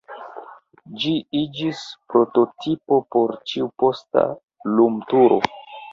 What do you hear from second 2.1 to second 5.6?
prototipo por ĉiu posta lumturo.